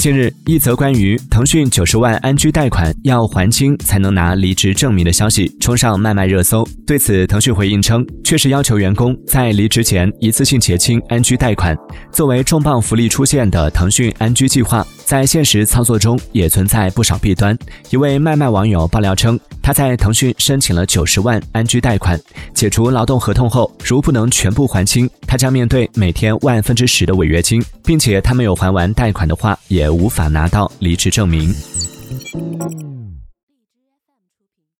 [0.00, 6.66] 近日，一则关于腾讯九十万安居贷款要还清才能拿离职证明的消息冲上卖卖热搜。
[6.86, 11.76] 对此，腾讯回应称，确实要求员工在离职前一次性结清安居贷款。
[12.10, 17.54] 作为重磅福利出现的腾讯安居计划，在现实操作中也存在不少弊端。
[17.90, 22.20] 一位卖卖网友爆料称，他在腾讯申请了九十万安居贷款，
[22.54, 31.54] 解除劳动合同后，如不能全部还清，他将面对每天万分之十的违约金，并且他没有还完贷款的话，也无法拿到离职证明。